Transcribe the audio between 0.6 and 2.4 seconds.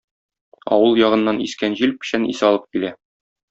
Авыл ягыннан искән җил печән